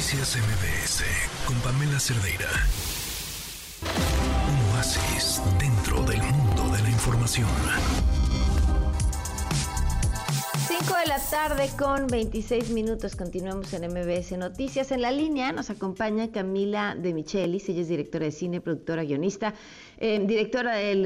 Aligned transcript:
Noticias 0.00 0.38
MBS 0.38 1.04
con 1.44 1.54
Pamela 1.56 2.00
Cerdeira. 2.00 2.48
Un 4.48 4.74
oasis 4.74 5.42
dentro 5.58 6.02
del 6.04 6.22
mundo 6.22 6.74
de 6.74 6.82
la 6.82 6.88
información. 6.88 7.46
5 10.68 10.94
de 11.00 11.06
la 11.06 11.18
tarde 11.18 11.68
con 11.78 12.06
26 12.06 12.70
minutos. 12.70 13.14
Continuamos 13.14 13.74
en 13.74 13.92
MBS 13.92 14.38
Noticias. 14.38 14.90
En 14.90 15.02
la 15.02 15.10
línea 15.10 15.52
nos 15.52 15.68
acompaña 15.68 16.32
Camila 16.32 16.94
de 16.94 17.12
Michelis. 17.12 17.68
Ella 17.68 17.82
es 17.82 17.88
directora 17.88 18.24
de 18.24 18.32
cine, 18.32 18.62
productora, 18.62 19.04
guionista, 19.04 19.52
eh, 19.98 20.18
directora 20.26 20.76
del 20.76 21.02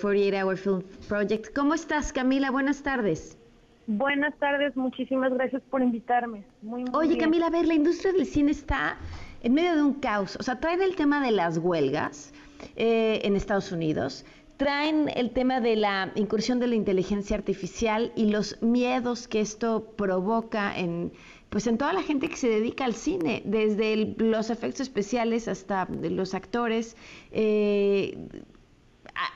48 0.00 0.06
eh, 0.08 0.44
Hour 0.44 0.56
Film 0.56 0.82
Project. 1.08 1.52
¿Cómo 1.52 1.74
estás, 1.74 2.12
Camila? 2.12 2.52
Buenas 2.52 2.84
tardes. 2.84 3.38
Buenas 3.86 4.36
tardes, 4.38 4.76
muchísimas 4.76 5.32
gracias 5.32 5.62
por 5.70 5.80
invitarme. 5.80 6.44
Muy, 6.62 6.84
Oye, 6.92 7.16
Camila, 7.18 7.46
a 7.46 7.50
ver, 7.50 7.66
la 7.66 7.74
industria 7.74 8.12
del 8.12 8.26
cine 8.26 8.50
está 8.50 8.98
en 9.42 9.54
medio 9.54 9.76
de 9.76 9.82
un 9.82 9.94
caos. 9.94 10.36
O 10.40 10.42
sea, 10.42 10.58
traen 10.58 10.82
el 10.82 10.96
tema 10.96 11.24
de 11.24 11.30
las 11.30 11.58
huelgas 11.58 12.32
eh, 12.74 13.20
en 13.22 13.36
Estados 13.36 13.70
Unidos, 13.70 14.24
traen 14.56 15.08
el 15.14 15.30
tema 15.30 15.60
de 15.60 15.76
la 15.76 16.10
incursión 16.16 16.58
de 16.58 16.66
la 16.66 16.74
inteligencia 16.74 17.36
artificial 17.36 18.12
y 18.16 18.30
los 18.30 18.60
miedos 18.60 19.28
que 19.28 19.40
esto 19.40 19.92
provoca 19.96 20.76
en 20.76 21.12
pues 21.48 21.68
en 21.68 21.78
toda 21.78 21.92
la 21.92 22.02
gente 22.02 22.28
que 22.28 22.36
se 22.36 22.48
dedica 22.48 22.84
al 22.84 22.94
cine, 22.94 23.40
desde 23.44 24.14
los 24.18 24.50
efectos 24.50 24.80
especiales 24.80 25.46
hasta 25.46 25.86
los 25.86 26.34
actores, 26.34 26.96
eh, 27.30 28.18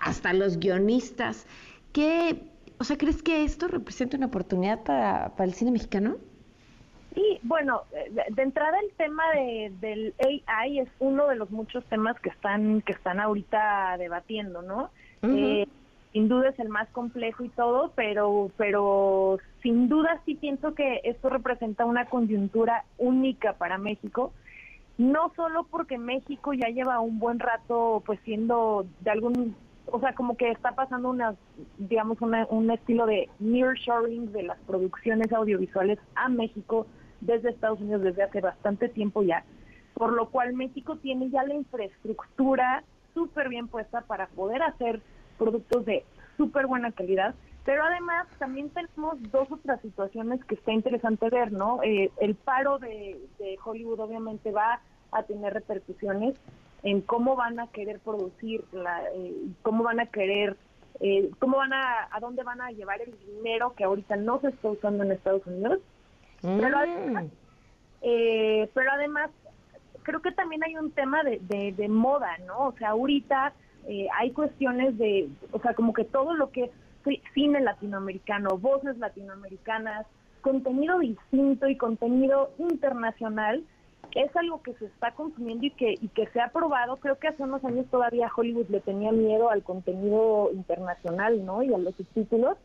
hasta 0.01 0.33
los 0.33 0.59
guionistas. 0.59 1.47
¿Qué 1.93 2.43
o 2.81 2.85
sea, 2.85 2.97
¿crees 2.97 3.23
que 3.23 3.45
esto 3.45 3.69
representa 3.69 4.17
una 4.17 4.27
oportunidad 4.27 4.83
para, 4.83 5.31
el 5.39 5.53
cine 5.53 5.71
mexicano? 5.71 6.17
Sí, 7.15 7.39
bueno, 7.43 7.83
eh, 7.93 8.11
de, 8.31 8.43
entrada 8.43 8.79
el 8.81 8.91
tema 8.97 9.23
de, 9.35 9.71
del 9.81 10.15
AI 10.47 10.79
es 10.79 10.89
uno 10.99 11.27
de 11.27 11.37
los 11.37 11.51
muchos 11.51 11.85
temas 11.87 12.19
que 12.21 12.31
están 12.31 12.81
que 12.81 12.93
están 12.93 13.21
ahorita 13.21 13.97
debatiendo, 13.99 14.63
¿no? 14.63 14.91
Eh, 15.23 15.67
sin 16.15 16.29
duda 16.29 16.49
es 16.49 16.59
el 16.59 16.71
más 16.71 16.89
complejo 16.89 17.45
y 17.45 17.51
todo, 17.51 17.93
pero 17.95 18.51
pero 18.57 19.39
sin 19.63 19.91
duda 19.91 20.19
sí 20.25 20.35
pienso 20.35 20.75
que 20.75 21.03
esto 21.05 21.29
representa 21.29 21.85
una 21.85 22.07
coyuntura 22.07 22.87
única 22.97 23.53
para 23.55 23.77
México, 23.77 24.33
no 24.97 25.33
solo 25.37 25.65
porque 25.65 25.99
México 25.99 26.55
ya 26.55 26.69
lleva 26.69 27.01
un 27.01 27.19
buen 27.19 27.41
rato 27.41 28.03
pues 28.07 28.19
siendo 28.25 28.87
de 29.01 29.11
algún 29.11 29.55
o 29.87 30.01
sea, 30.01 30.15
como 30.15 30.37
que 30.37 30.51
está 30.51 30.73
pasando 30.73 31.11
una, 31.11 31.35
digamos, 31.79 32.19
un 32.21 32.71
estilo 32.71 33.07
de 33.07 33.29
nearshoring 33.39 34.33
de 34.33 34.45
las 34.45 34.59
producciones 34.61 35.33
audiovisuales 35.33 35.99
a 36.15 36.29
México 36.29 36.87
desde 37.21 37.51
Estados 37.51 37.81
Unidos 37.81 38.03
desde 38.03 38.23
hace 38.23 38.41
bastante 38.41 38.89
tiempo 38.89 39.23
ya, 39.23 39.45
por 39.95 40.13
lo 40.13 40.31
cual 40.31 40.55
México 40.55 40.97
tiene 40.97 41.31
ya 41.31 41.43
la 41.45 41.55
infraestructura 41.55 42.85
súper 43.15 43.49
bien 43.49 43.69
puesta 43.69 44.03
para 44.03 44.29
poder 44.29 44.63
hacer 44.63 45.01
productos 45.39 45.85
de 45.85 46.05
súper 46.37 46.67
buena 46.67 46.93
calidad, 46.93 47.35
pero 47.65 47.85
además 47.85 48.27
también 48.39 48.71
tenemos 48.71 49.21
dos 49.31 49.51
otras 49.51 49.81
situaciones 49.83 50.43
que 50.45 50.55
está 50.55 50.73
interesante 50.73 51.29
ver, 51.29 51.53
¿no? 51.53 51.83
Eh, 51.83 52.11
el 52.21 52.35
paro 52.35 52.79
de 52.79 53.19
Hollywood 53.63 54.01
obviamente 54.01 54.51
va 54.51 54.81
a 55.13 55.23
tener 55.25 55.53
repercusiones 55.53 56.37
en 56.83 57.01
cómo 57.03 57.37
van 57.37 57.61
a 57.61 57.67
querer 57.69 57.99
producir, 58.01 58.65
la, 58.73 59.03
eh, 59.15 59.35
cómo 59.63 59.85
van 59.85 60.01
a 60.01 60.07
querer, 60.07 60.57
eh, 61.01 61.31
cómo 61.39 61.59
van 61.59 61.73
a, 61.73 62.09
a 62.11 62.21
dónde 62.21 62.43
van 62.43 62.61
a 62.61 62.71
llevar 62.71 63.01
el 63.01 63.15
dinero 63.27 63.75
que 63.75 63.85
ahorita 63.85 64.17
no 64.17 64.41
se 64.41 64.49
está 64.49 64.69
usando 64.69 65.05
en 65.05 65.13
Estados 65.13 65.47
Unidos. 65.47 65.81
Pero, 66.43 66.69
mm. 66.69 66.75
además, 66.75 67.25
eh, 68.03 68.71
pero 68.75 68.91
además, 68.93 69.31
creo 70.03 70.23
que 70.23 70.33
también 70.33 70.65
hay 70.65 70.77
un 70.77 70.91
tema 70.91 71.23
de, 71.23 71.39
de, 71.77 71.89
moda, 71.89 72.39
¿no? 72.47 72.69
O 72.69 72.73
sea, 72.73 72.91
ahorita 72.91 73.53
hay 74.15 74.31
cuestiones 74.31 74.97
de, 74.99 75.29
o 75.53 75.61
sea, 75.61 75.75
como 75.75 75.93
que 75.93 76.05
todo 76.05 76.35
lo 76.35 76.51
que 76.51 76.65
es 76.65 76.71
cine 77.35 77.61
latinoamericano, 77.61 78.57
voces 78.59 78.97
latinoamericanas, 78.99 80.07
contenido 80.41 80.99
distinto 80.99 81.69
y 81.69 81.77
contenido 81.77 82.51
internacional, 82.59 83.65
es 84.15 84.35
algo 84.37 84.63
que 84.63 84.75
se 84.75 84.87
está 84.87 85.13
consumiendo 85.13 85.67
y 85.67 85.71
que, 85.71 85.95
y 86.01 86.09
que 86.09 86.27
se 86.29 86.41
ha 86.41 86.49
probado. 86.49 86.97
Creo 86.97 87.19
que 87.19 87.29
hace 87.29 87.43
unos 87.43 87.65
años 87.65 87.87
todavía 87.91 88.31
Hollywood 88.35 88.69
le 88.69 88.81
tenía 88.81 89.13
miedo 89.13 89.51
al 89.51 89.63
contenido 89.63 90.51
internacional, 90.53 91.45
¿no? 91.45 91.63
Y 91.63 91.73
a 91.73 91.79
los 91.79 91.95
subtítulos. 91.95 92.57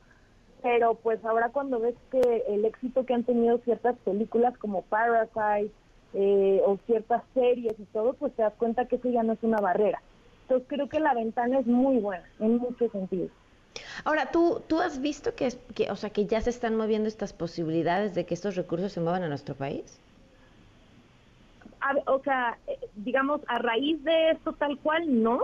Pero 0.61 0.95
pues 0.95 1.23
ahora 1.23 1.49
cuando 1.49 1.79
ves 1.79 1.95
que 2.11 2.43
el 2.47 2.65
éxito 2.65 3.05
que 3.05 3.13
han 3.13 3.23
tenido 3.23 3.59
ciertas 3.59 3.95
películas 3.99 4.57
como 4.57 4.81
Parasite 4.81 5.71
eh, 6.13 6.61
o 6.65 6.77
ciertas 6.87 7.21
series 7.35 7.79
y 7.79 7.85
todo, 7.85 8.13
pues 8.13 8.33
te 8.33 8.41
das 8.41 8.53
cuenta 8.57 8.85
que 8.85 8.95
eso 8.95 9.09
ya 9.09 9.21
no 9.21 9.33
es 9.33 9.43
una 9.43 9.59
barrera. 9.59 10.01
Entonces 10.43 10.67
creo 10.67 10.89
que 10.89 10.99
la 10.99 11.13
ventana 11.13 11.59
es 11.59 11.67
muy 11.67 11.97
buena 11.97 12.25
en 12.39 12.57
muchos 12.57 12.91
sentidos. 12.91 13.31
Ahora, 14.05 14.31
¿tú, 14.31 14.61
tú 14.67 14.79
has 14.79 15.01
visto 15.01 15.35
que, 15.35 15.49
que, 15.75 15.91
o 15.91 15.95
sea, 15.95 16.09
que 16.09 16.25
ya 16.25 16.41
se 16.41 16.49
están 16.49 16.75
moviendo 16.75 17.09
estas 17.09 17.33
posibilidades 17.33 18.15
de 18.15 18.25
que 18.25 18.33
estos 18.33 18.55
recursos 18.55 18.93
se 18.93 19.01
muevan 19.01 19.23
a 19.23 19.27
nuestro 19.27 19.53
país? 19.53 19.99
O 22.07 22.19
sea, 22.23 22.57
digamos, 22.95 23.41
a 23.47 23.59
raíz 23.59 24.03
de 24.03 24.31
esto 24.31 24.53
tal 24.53 24.77
cual, 24.79 25.23
no. 25.23 25.39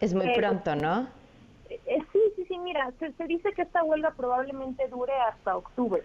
Es 0.00 0.14
muy 0.14 0.32
pronto, 0.34 0.74
¿no? 0.76 1.08
Eh, 1.70 1.98
sí, 2.12 2.18
sí, 2.36 2.44
sí, 2.48 2.58
mira, 2.58 2.92
se, 2.98 3.12
dice 3.26 3.52
que 3.52 3.62
esta 3.62 3.82
huelga 3.82 4.12
probablemente 4.12 4.86
dure 4.88 5.12
hasta 5.28 5.56
octubre. 5.56 6.02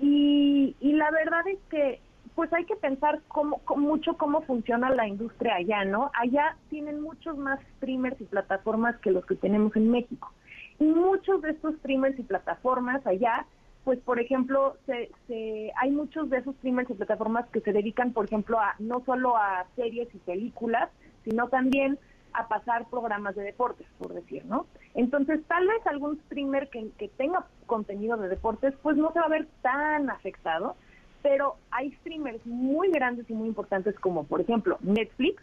Y, 0.00 0.74
y 0.80 0.92
la 0.92 1.10
verdad 1.10 1.46
es 1.48 1.58
que 1.70 2.00
pues 2.34 2.52
hay 2.52 2.64
que 2.64 2.76
pensar 2.76 3.20
cómo, 3.28 3.60
mucho 3.76 4.16
cómo 4.16 4.42
funciona 4.42 4.90
la 4.90 5.06
industria 5.06 5.56
allá, 5.56 5.84
¿no? 5.84 6.10
Allá 6.14 6.56
tienen 6.68 7.00
muchos 7.00 7.36
más 7.36 7.60
streamers 7.76 8.20
y 8.20 8.24
plataformas 8.24 8.96
que 8.98 9.12
los 9.12 9.24
que 9.24 9.36
tenemos 9.36 9.74
en 9.76 9.90
México. 9.90 10.32
Y 10.80 10.84
muchos 10.84 11.42
de 11.42 11.50
estos 11.50 11.76
streamers 11.76 12.18
y 12.18 12.22
plataformas 12.24 13.06
allá 13.06 13.46
pues 13.84 13.98
por 14.00 14.18
ejemplo, 14.18 14.76
se, 14.86 15.72
hay 15.76 15.90
muchos 15.90 16.30
de 16.30 16.38
esos 16.38 16.54
streamers 16.56 16.88
y 16.90 16.94
plataformas 16.94 17.46
que 17.50 17.60
se 17.60 17.72
dedican, 17.72 18.12
por 18.12 18.24
ejemplo, 18.24 18.58
a 18.58 18.74
no 18.78 19.02
solo 19.04 19.36
a 19.36 19.66
series 19.76 20.08
y 20.14 20.18
películas, 20.18 20.90
sino 21.24 21.48
también 21.48 21.98
a 22.32 22.48
pasar 22.48 22.88
programas 22.88 23.36
de 23.36 23.42
deportes, 23.42 23.86
por 23.98 24.14
decir, 24.14 24.44
¿no? 24.46 24.66
Entonces, 24.94 25.40
tal 25.46 25.68
vez 25.68 25.86
algún 25.86 26.18
streamer 26.26 26.68
que, 26.68 26.90
que 26.98 27.08
tenga 27.08 27.46
contenido 27.66 28.16
de 28.16 28.28
deportes, 28.28 28.74
pues 28.82 28.96
no 28.96 29.12
se 29.12 29.20
va 29.20 29.26
a 29.26 29.28
ver 29.28 29.46
tan 29.62 30.10
afectado, 30.10 30.76
pero 31.22 31.56
hay 31.70 31.92
streamers 32.00 32.44
muy 32.46 32.90
grandes 32.90 33.28
y 33.30 33.34
muy 33.34 33.48
importantes 33.48 33.98
como, 34.00 34.24
por 34.24 34.40
ejemplo, 34.40 34.78
Netflix, 34.80 35.42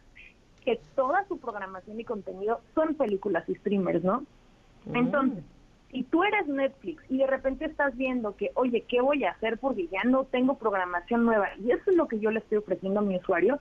que 0.66 0.80
toda 0.96 1.26
su 1.28 1.40
programación 1.40 2.00
y 2.00 2.04
contenido 2.04 2.62
son 2.76 2.96
películas 2.96 3.48
y 3.48 3.56
streamers, 3.56 4.04
¿no? 4.04 4.24
Mm. 4.86 4.98
Si 5.92 6.04
tú 6.04 6.24
eres 6.24 6.48
Netflix 6.48 7.04
y 7.10 7.18
de 7.18 7.28
repente 7.28 7.66
estás 7.66 7.96
viendo 7.98 8.36
que, 8.38 8.52
oye, 8.56 8.86
¿qué 8.88 9.02
voy 9.02 9.26
a 9.26 9.32
hacer 9.32 9.58
porque 9.58 9.88
ya 9.88 10.04
no 10.06 10.24
tengo 10.24 10.58
programación 10.58 11.26
nueva? 11.26 11.50
Y 11.62 11.72
eso 11.72 11.92
es 11.92 11.98
lo 11.98 12.08
que 12.08 12.20
yo 12.20 12.32
le 12.32 12.40
estoy 12.40 12.60
ofreciendo 12.60 13.02
a 13.02 13.04
mi 13.04 13.18
usuario. 13.18 13.60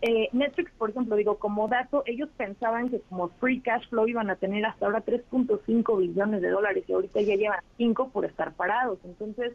Eh, 0.00 0.28
Netflix, 0.32 0.70
por 0.78 0.90
ejemplo, 0.90 1.16
digo, 1.16 1.38
como 1.38 1.68
dato, 1.68 2.04
ellos 2.06 2.30
pensaban 2.36 2.88
que 2.88 3.00
como 3.00 3.28
free 3.40 3.60
cash 3.60 3.86
flow 3.90 4.08
iban 4.08 4.30
a 4.30 4.36
tener 4.36 4.64
hasta 4.64 4.86
ahora 4.86 5.04
3.5 5.04 5.98
billones 5.98 6.40
de 6.40 6.48
dólares 6.48 6.84
y 6.86 6.92
ahorita 6.92 7.20
ya 7.20 7.34
llevan 7.34 7.60
5 7.76 8.10
por 8.10 8.24
estar 8.24 8.52
parados. 8.52 8.98
Entonces, 9.04 9.52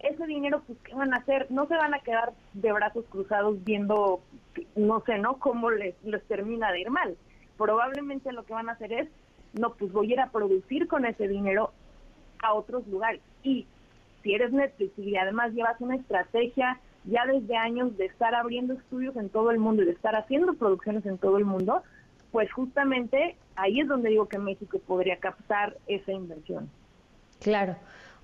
ese 0.00 0.26
dinero, 0.26 0.62
pues, 0.66 0.78
¿qué 0.84 0.94
van 0.94 1.14
a 1.14 1.18
hacer? 1.18 1.46
No 1.50 1.66
se 1.68 1.76
van 1.76 1.94
a 1.94 2.00
quedar 2.00 2.34
de 2.52 2.72
brazos 2.72 3.06
cruzados 3.08 3.64
viendo, 3.64 4.20
no 4.74 5.00
sé, 5.06 5.18
¿no? 5.18 5.38
Cómo 5.38 5.70
les, 5.70 5.94
les 6.04 6.22
termina 6.24 6.70
de 6.70 6.80
ir 6.80 6.90
mal. 6.90 7.16
Probablemente 7.56 8.32
lo 8.32 8.44
que 8.44 8.52
van 8.52 8.68
a 8.68 8.72
hacer 8.72 8.92
es 8.92 9.08
no, 9.58 9.74
pues 9.74 9.92
voy 9.92 10.10
a 10.10 10.12
ir 10.14 10.20
a 10.20 10.30
producir 10.30 10.86
con 10.86 11.04
ese 11.04 11.28
dinero 11.28 11.72
a 12.42 12.54
otros 12.54 12.86
lugares. 12.86 13.20
Y 13.42 13.66
si 14.22 14.34
eres 14.34 14.52
Netflix 14.52 14.98
y 14.98 15.16
además 15.16 15.52
llevas 15.52 15.80
una 15.80 15.96
estrategia 15.96 16.80
ya 17.04 17.24
desde 17.26 17.56
años 17.56 17.96
de 17.96 18.06
estar 18.06 18.34
abriendo 18.34 18.74
estudios 18.74 19.16
en 19.16 19.28
todo 19.28 19.50
el 19.50 19.58
mundo 19.58 19.82
y 19.82 19.86
de 19.86 19.92
estar 19.92 20.16
haciendo 20.16 20.54
producciones 20.54 21.06
en 21.06 21.18
todo 21.18 21.38
el 21.38 21.44
mundo, 21.44 21.82
pues 22.32 22.52
justamente 22.52 23.36
ahí 23.54 23.80
es 23.80 23.88
donde 23.88 24.10
digo 24.10 24.28
que 24.28 24.38
México 24.38 24.78
podría 24.86 25.16
captar 25.18 25.76
esa 25.86 26.12
inversión. 26.12 26.68
Claro. 27.40 27.76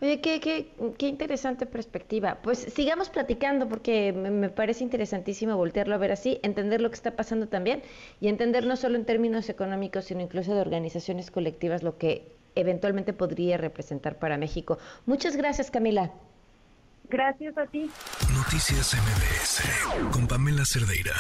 Oye, 0.03 0.21
qué, 0.21 0.41
qué, 0.41 0.73
qué 0.99 1.07
interesante 1.07 1.65
perspectiva. 1.65 2.39
Pues 2.43 2.59
sigamos 2.59 3.09
platicando 3.09 3.69
porque 3.69 4.13
me, 4.13 4.49
parece 4.49 4.83
interesantísimo 4.83 5.57
voltearlo 5.57 5.95
a 5.95 5.99
ver 5.99 6.11
así, 6.11 6.41
entender 6.43 6.81
lo 6.81 6.91
que 6.91 6.97
está 6.97 7.15
pasando 7.15 7.47
también 7.47 7.85
y 8.21 8.27
entender 8.27 8.67
no 8.67 8.75
solo 8.75 8.97
en 8.97 9.05
términos 9.05 9.49
económicos, 9.49 10.07
sino 10.07 10.21
incluso 10.21 10.57
de 10.57 10.61
organizaciones 10.61 11.31
colectivas 11.31 11.85
lo 11.85 11.99
que 11.99 12.27
eventualmente 12.57 13.13
podría 13.13 13.59
representar 13.59 14.19
para 14.19 14.37
México. 14.37 14.77
Muchas 15.07 15.37
gracias, 15.37 15.71
Camila. 15.71 16.11
Gracias 17.09 17.57
a 17.57 17.67
ti. 17.67 17.89
Noticias 18.35 18.95
MBS 18.95 20.11
con 20.11 20.27
Pamela 20.27 20.65
Cerdeira. 20.65 21.15